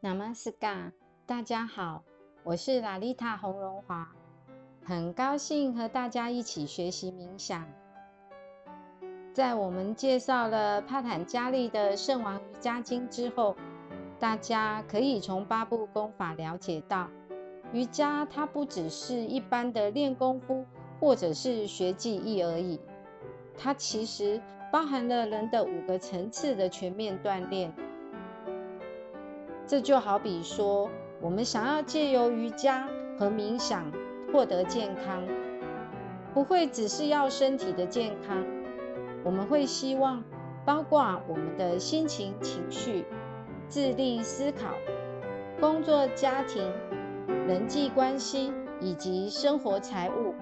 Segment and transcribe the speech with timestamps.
[0.00, 0.92] Namaskar，
[1.26, 2.04] 大家好，
[2.44, 4.06] 我是拉丽塔洪荣华，
[4.84, 7.66] 很高兴和大家一起学习冥想。
[9.32, 13.56] 在我们介绍了帕坦加利的圣王瑜伽经之后，
[14.20, 17.08] 大家可以从八部功法了解到，
[17.72, 20.64] 瑜伽它不只是一般的练功夫
[21.00, 22.78] 或者是学技艺而已，
[23.56, 24.40] 它其实
[24.70, 27.74] 包含了人的五个层次的全面锻炼。
[29.68, 30.88] 这就好比说，
[31.20, 33.84] 我们想要借由瑜伽和冥想
[34.32, 35.22] 获得健康，
[36.32, 38.42] 不会只是要身体的健康，
[39.22, 40.24] 我们会希望
[40.64, 43.04] 包括我们的心情、情绪、
[43.68, 44.72] 智力、思考、
[45.60, 46.72] 工作、家庭、
[47.46, 48.50] 人际关系
[48.80, 50.34] 以及生活、财务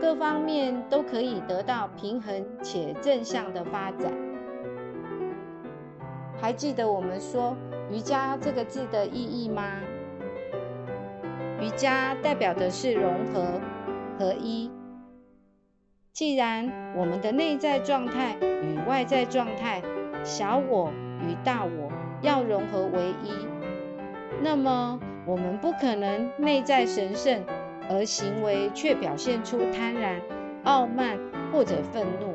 [0.00, 4.12] 各方面都可以得到平衡且正向的发展。
[6.40, 7.56] 还记得我们说？
[7.92, 9.80] 瑜伽这个字的意义吗？
[11.60, 13.60] 瑜伽代表的是融合、
[14.18, 14.70] 合一。
[16.10, 19.82] 既然我们的内在状态与外在状态、
[20.24, 23.32] 小我与大我要融合为一，
[24.42, 27.44] 那么我们不可能内在神圣，
[27.90, 30.18] 而行为却表现出贪婪、
[30.64, 31.18] 傲慢
[31.52, 32.34] 或者愤怒。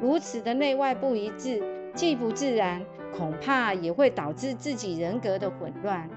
[0.00, 1.60] 如此的内外不一致，
[1.94, 2.80] 既不自然。
[3.14, 6.08] 恐怕也会导致自己人格的混乱。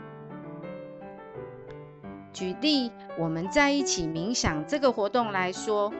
[2.31, 5.91] 举例，我们在一起冥想这个活动来说，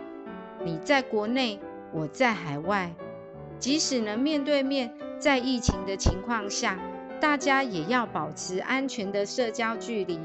[0.64, 1.60] 你在国内，
[1.92, 2.94] 我在海外，
[3.58, 6.80] 即使能面对面，在疫情的情况下，
[7.20, 10.20] 大家也要保持安全的社交距离。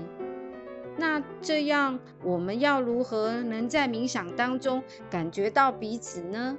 [0.96, 6.58] 那这样，我们要如何能在冥想当中感觉到彼此呢？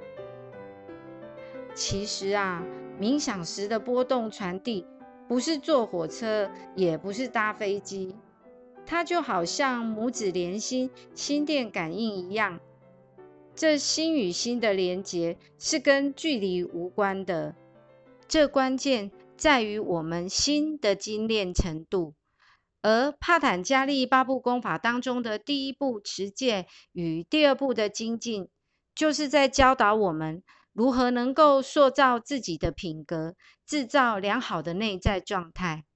[1.74, 2.62] 其实啊。
[3.00, 4.86] 冥想时的波动传递，
[5.28, 8.16] 不是坐火车，也不是搭飞机，
[8.86, 12.60] 它就好像母子连心、心电感应一样。
[13.54, 17.54] 这心与心的连结是跟距离无关的，
[18.28, 22.14] 这关键在于我们心的精炼程度。
[22.82, 28.48] 而帕坦加利八部功法当中的第一步持戒与第二步的精进，
[28.94, 30.42] 就是在教导我们。
[30.76, 35.86] 如何能够塑造自己的品格，制造良好的内在状态？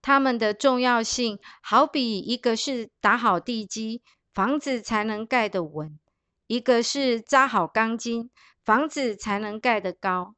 [0.00, 4.02] 它们的重要性，好比一个是打好地基，
[4.34, 6.00] 房子才能盖得稳；
[6.48, 8.28] 一个是扎好钢筋，
[8.64, 10.34] 房子才能盖得高。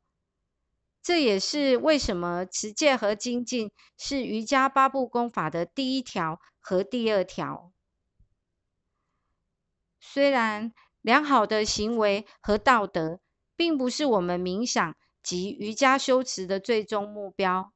[1.02, 7.72] 这也是为什么持戒和精进是瑜伽八部功法的第一条和第二条。
[9.98, 10.74] 虽然。
[11.04, 13.20] 良好的行为和道德，
[13.54, 17.74] 并不是我们冥想及瑜伽修持的最终目标。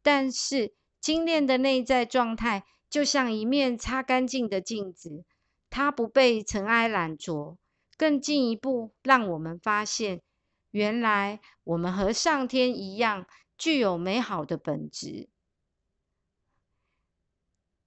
[0.00, 5.26] 但是，精炼的内在状态就像一面擦干净的镜子，
[5.68, 7.58] 它不被尘埃染着，
[7.98, 10.22] 更进一步让我们发现，
[10.70, 13.26] 原来我们和上天一样，
[13.58, 15.28] 具有美好的本质。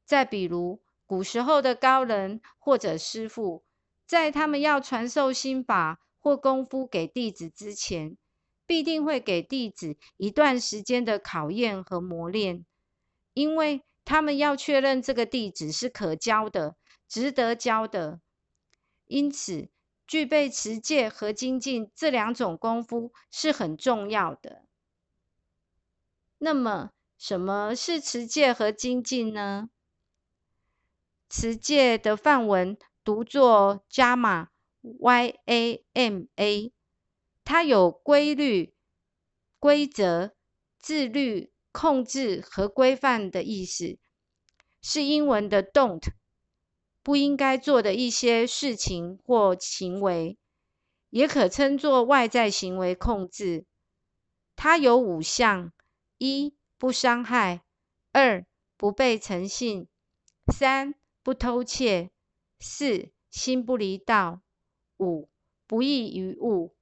[0.05, 3.63] 再比如，古时候的高人或者师傅。
[4.07, 8.17] 在他们要传授心法或功夫给弟子之前，
[8.65, 12.65] 必定会给弟子一段时间的考验和磨练，
[13.33, 18.21] 因为他们要确认这个弟子是可教的、值得教的。
[19.07, 19.69] 因此，
[20.07, 24.63] 具备持戒和精进这两种功夫是很重要的。
[26.37, 29.69] 那么，什么是持戒和精进呢？
[31.29, 32.77] 持戒的范文。
[33.07, 34.49] 读作加马
[34.81, 36.73] Y A M A，
[37.45, 38.73] 它有规律、
[39.59, 40.35] 规则、
[40.77, 43.97] 自律、控制和规范的意思，
[44.81, 46.03] 是英文的 don't，
[47.01, 50.37] 不应该做的一些事情或行为，
[51.09, 53.65] 也可称作外在行为控制。
[54.57, 55.71] 它有五项：
[56.17, 57.61] 一、不伤害；
[58.11, 58.45] 二、
[58.75, 59.85] 不被诚信；
[60.51, 60.93] 三、
[61.23, 62.11] 不偷窃。
[62.59, 64.41] 四心不离道，
[64.97, 65.29] 五
[65.67, 66.75] 不异于物。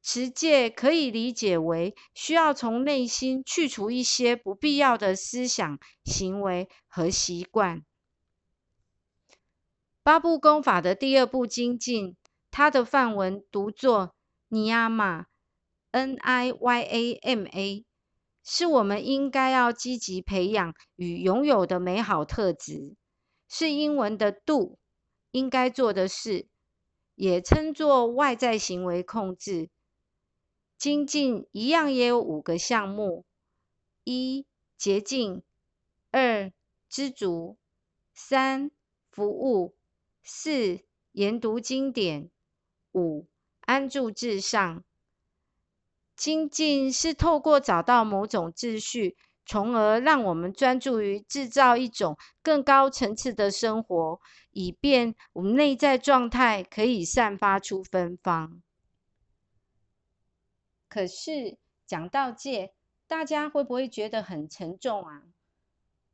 [0.00, 7.84] 持戒可以理解为需要从内心去除一些不必要的思想、行为和习惯。
[10.02, 12.16] 八部功法的第二部精进，
[12.50, 14.14] 它的范文读作
[14.48, 15.26] 尼亚玛
[15.90, 17.84] （N I Y A M A），
[18.42, 22.96] 是我们应该要积极培养与拥有的美好特质。
[23.48, 24.78] 是英文的 “do”，
[25.30, 26.46] 应该做的事，
[27.14, 29.70] 也称作外在行为控制。
[30.76, 33.24] 精进一样也有五个项目：
[34.04, 34.46] 一、
[34.76, 35.42] 洁净；
[36.12, 36.52] 二、
[36.88, 37.56] 知足；
[38.14, 38.70] 三、
[39.10, 39.74] 服务；
[40.22, 40.80] 四、
[41.12, 42.28] 研读经典；
[42.92, 43.26] 五、
[43.62, 44.84] 安住至上。
[46.14, 49.16] 精进是透过找到某种秩序，
[49.48, 58.62] 从而让我们专注于制造一种更高层次的生活，以便我们内在状态可以散发出芬芳。
[60.86, 61.56] 可是
[61.86, 62.74] 讲到戒，
[63.06, 65.22] 大家会不会觉得很沉重啊？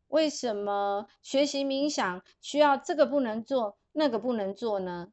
[0.07, 5.13] 为什么学习冥想需要这个不能做，那个不能做呢？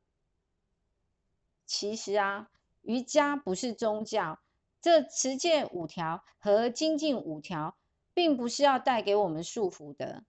[1.66, 2.50] 其实啊，
[2.84, 4.40] 瑜伽不是宗教。
[4.80, 7.76] 这持戒五条和精进五条，
[8.22, 10.24] 并不是要带给我们束缚的。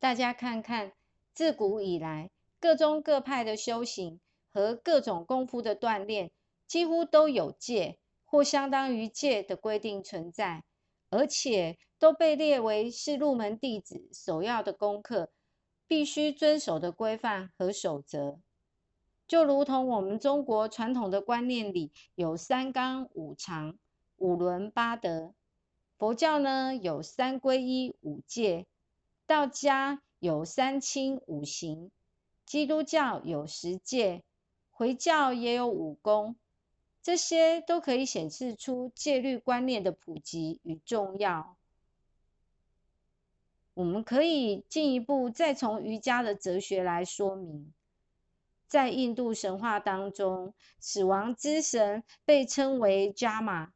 [0.00, 0.92] 大家看看，
[1.32, 4.18] 自古以来，各宗各派的修行
[4.52, 6.32] 和各种功夫的锻炼，
[6.66, 10.64] 几乎都有戒或相当于戒的规定存在，
[11.08, 15.30] 而且都被列为是入门弟子首要的功课，
[15.86, 18.40] 必须遵守的规范和守则。
[19.28, 23.78] 就如同我们中国传统的观念里有三纲五常、
[24.16, 25.32] 五伦八德，
[25.98, 28.66] 佛教呢有三皈依五戒，
[29.26, 31.90] 道家有三清五行，
[32.44, 34.22] 基督教有十戒，
[34.70, 36.36] 回教也有五功，
[37.02, 41.56] 这些都可以显示出戒律观念的普及与重要。
[43.72, 47.72] 我们可以进一步再从瑜伽的哲学来说明。
[48.66, 53.72] 在印度神话当中，死亡之神被称为伽马。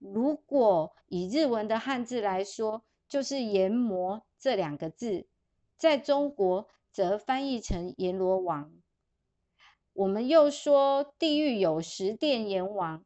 [0.00, 5.28] 如果以日文的汉字来说，就是阎魔这两个字，
[5.76, 8.72] 在中国则翻译成阎罗王。
[9.92, 13.04] 我们又说地狱有十殿阎王，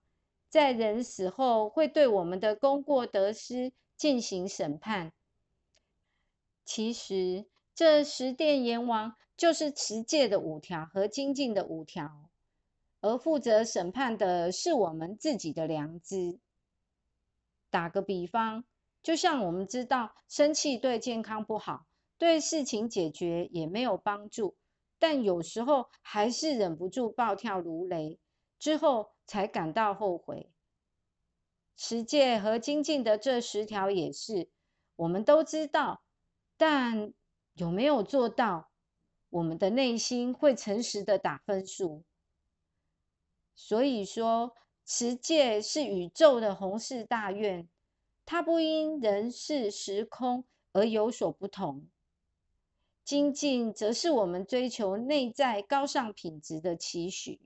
[0.49, 5.12] 在人死后会对我们的功过得失进行审判。
[6.64, 7.44] 其实
[7.75, 9.14] 这十殿阎王。
[9.37, 12.31] 就是持戒的五条和精进的五条，
[13.00, 16.38] 而负责审判的是我们自己的良知。
[17.75, 18.65] 打个比方，
[19.03, 21.87] 就像我们知道生气对健康不好，
[22.17, 24.56] 对事情解决也没有帮助，
[25.00, 28.21] 但有时候还是忍不住暴跳如雷，
[28.61, 30.53] 之后才感到后悔。
[31.75, 34.49] 持戒和精进的这十条也是，
[34.94, 36.05] 我们都知道，
[36.56, 37.12] 但
[37.55, 38.71] 有没有做到？
[39.31, 42.05] 我们的内心会诚实的打分数，
[43.56, 44.55] 所以说
[44.85, 47.69] 持戒是宇宙的宏誓大愿，
[48.27, 51.87] 它不因人事时空而有所不同。
[53.03, 57.41] 精进则是我们追求内在高尚品质的期许。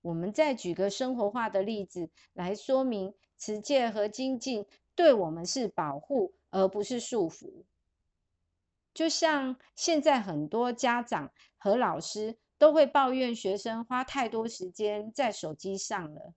[0.00, 4.66] 我们再举个生活化的例子来说明，持戒和精进
[4.96, 7.62] 对我们是保护，而不是束缚。
[8.92, 16.32] 就像现在很多家长和老师都会抱怨学生花太多时间在手机上了，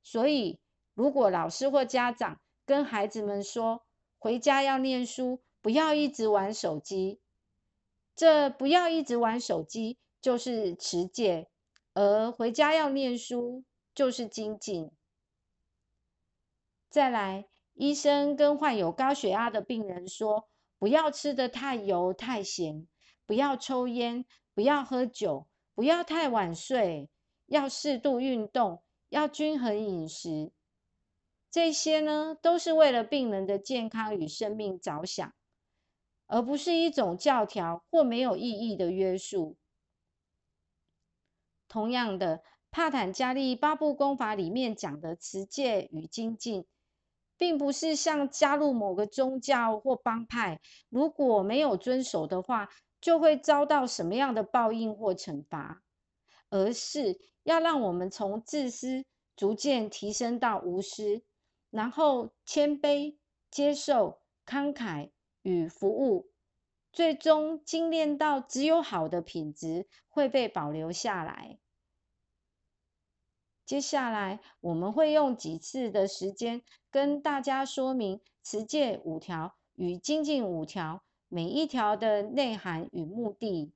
[0.00, 0.60] 所以
[0.94, 3.82] 如果老师或家长跟孩子们说
[4.16, 7.18] 回家要念书，不要一直玩手机，
[8.14, 11.48] 这不要一直玩手机就是持戒，
[11.94, 14.92] 而回家要念书就是精进。
[16.88, 20.48] 再来，医生跟患有高血压的病人说。
[20.78, 22.86] 不要吃的太油太咸，
[23.26, 27.08] 不要抽烟，不要喝酒，不要太晚睡，
[27.46, 30.52] 要适度运动，要均衡饮食。
[31.50, 35.32] 这些呢，都是为了病人的健康与生命着想，
[36.26, 39.56] 而不是一种教条或没有意义的约束。
[41.68, 46.66] 同样的，帕坦加利八部功法里面讲的持戒与精进。
[47.40, 52.68] 并不是像加入某个宗教或帮派，如果没有遵守的话，
[53.00, 55.82] 就会遭到什么样的报应或惩罚，
[56.50, 59.04] 而是要让我们从自私
[59.34, 61.22] 逐渐提升到无私，
[61.70, 63.16] 然后谦卑、
[63.50, 65.10] 接受、慷慨
[65.42, 66.30] 与服务，
[66.92, 71.58] 最终精炼到只有好的品质会被保留下来。
[73.64, 83.72] 接下来我们会用几次的时间跟大家说明持戒五条与精进五条每一条的内涵与目的。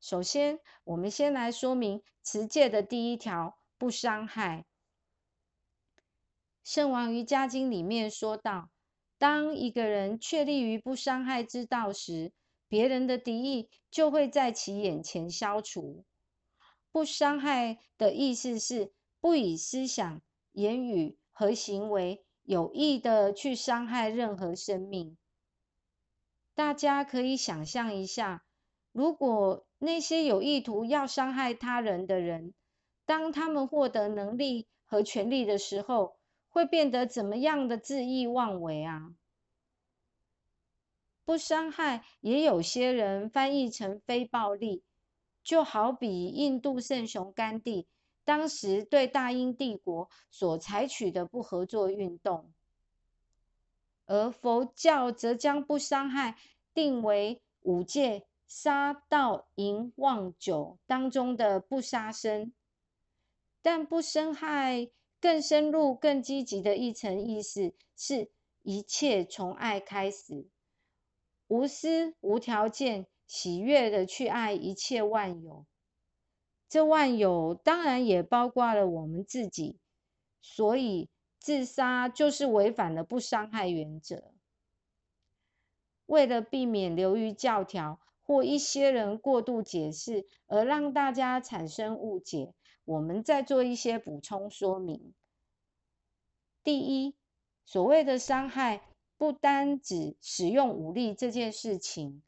[0.00, 4.66] 首先，我们先来说明持戒的第一条：不伤害。
[6.64, 8.68] 圣王瑜伽经里面说到，
[9.16, 12.32] 当一个人确立于不伤害之道时，
[12.66, 16.04] 别人的敌意就会在其眼前消除。
[16.90, 25.16] 不伤害的意思是，不以思想、言语和行为有意的去伤害任何生命。
[26.58, 28.42] 大家可以想象一下，
[28.90, 32.52] 如果那些有意图要伤害他人的人，
[33.06, 36.16] 当他们获得能力和权力的时候，
[36.48, 39.14] 会变得怎么样的恣意妄为啊？
[41.24, 44.82] 不伤害，也有些人翻译成非暴力，
[45.44, 47.86] 就好比印度圣雄甘地
[48.24, 52.52] 当时对大英帝国所采取的不合作运动。
[54.08, 56.38] 而佛教则将不伤害
[56.72, 62.54] 定为五戒杀盗淫妄酒当中的不杀生，
[63.60, 64.88] 但不伤害
[65.20, 68.30] 更深入、更积极的一层意思，是
[68.62, 70.48] 一切从爱开始，
[71.46, 75.66] 无私、无条件、喜悦的去爱一切万有。
[76.66, 79.78] 这万有当然也包括了我们自己，
[80.40, 81.10] 所以。
[81.38, 84.32] 自杀就是违反了不伤害原则。
[86.06, 92.54] 为了避免流于教条或一些人过度解释而让大家产生误解，
[92.84, 95.14] 我们再做一些补充说明。
[96.64, 97.14] 第一，
[97.64, 98.82] 所谓的伤害
[99.16, 102.22] 不单指使用武力这件事情，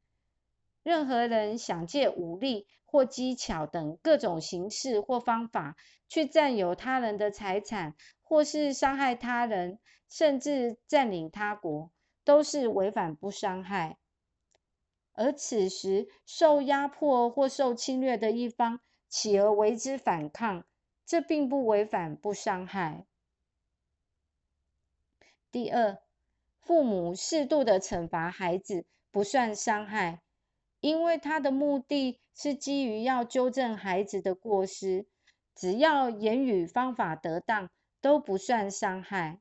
[0.82, 5.76] 任何人想借武力或技巧等各种形式或方法
[6.08, 7.94] 去占有他人的财产。
[8.22, 11.90] 或是伤害他人，甚至占领他国，
[12.22, 13.98] 都是违反不伤害。
[15.14, 20.64] 而此时受压迫或受侵略的一方起而为之反抗，
[21.04, 23.04] 这并不违反不伤害。
[25.50, 25.98] 第二，
[26.60, 30.22] 父母适度的惩罚孩子不算伤害，
[30.80, 35.06] 因为他的目的是基于要纠正孩子的过失，
[35.54, 37.70] 只要言语方法得当。
[38.02, 39.40] 都不算伤害，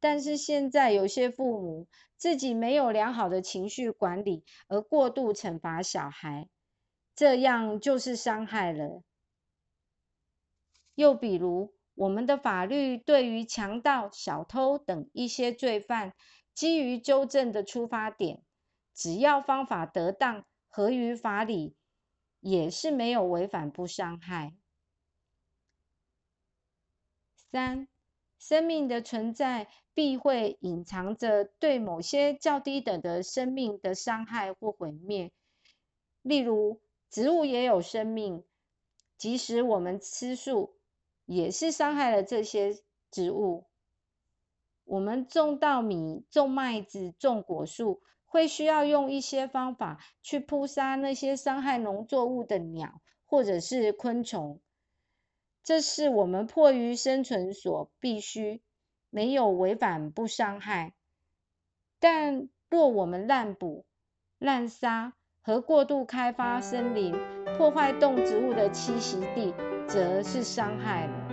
[0.00, 6.50] 但是现在有些父母自己没有良好的情绪管理，而过度惩罚小孩，
[7.14, 9.02] 这样就是伤害了。
[10.94, 16.12] 又比如，我们的法律对于强盗、小偷等一些罪犯，
[16.52, 18.42] 基于纠正的出发点，
[18.98, 21.76] 只要方法得当、合于法理，
[22.40, 24.56] 也是没有违反不伤害。
[27.36, 27.86] 三，
[28.40, 35.30] 生命的存在必会隐藏着对某些较低等的生命的伤害或毁灭。
[36.22, 38.42] 例如，植物也有生命，
[39.16, 40.74] 即使我们吃素，
[41.24, 43.66] 也是伤害了这些植物。
[44.82, 54.60] 我们种稻米、种麦子、种果树，会需要用一些方法去扑杀那些伤害农作物的鸟或者是昆虫。
[55.64, 58.62] 这是我们迫于生存所必须，
[59.10, 60.92] 没有违反不伤害。
[61.98, 63.84] 但若我们滥捕、
[64.38, 67.14] 滥杀和过度开发森林，
[67.56, 69.52] 破坏动植物的栖息地，
[69.88, 71.28] 则是伤害了。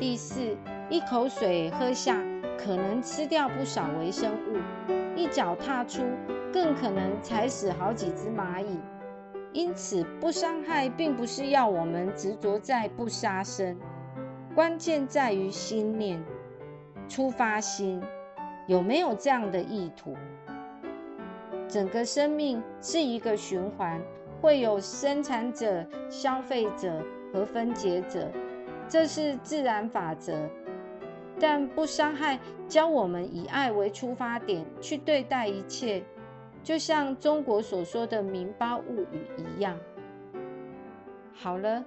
[0.00, 0.56] 第四，
[0.90, 2.16] 一口水喝下，
[2.64, 4.56] 可能吃掉不少微生物；
[5.16, 6.02] 一脚踏出，
[6.52, 8.78] 更可能踩死好几只蚂蚁。
[9.52, 13.76] 因此，不伤害并不是要我们执着在不杀生，
[14.54, 16.22] 关键在于心念、
[17.08, 18.00] 出发心
[18.66, 20.16] 有没有这样的意图。
[21.68, 24.00] 整个生命是一个循环，
[24.40, 28.30] 会有生产者、消费者和分解者，
[28.88, 30.48] 这是自然法则。
[31.42, 36.00] 但不伤害，教我们以爱为出发点去对待一切。
[36.62, 39.76] 就像中国所说的“明包物语”一样。
[41.34, 41.84] 好了，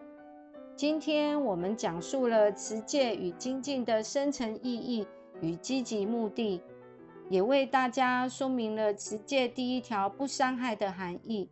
[0.76, 5.08] 今天我们讲述了持戒与精进的深层意义
[5.40, 6.62] 与积极目的，
[7.30, 11.50] 也为大家说明了持戒第一条不伤害的含义。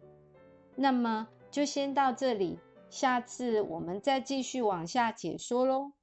[0.75, 5.93] 那么就先到这里，下次我们再继续往下解说喽。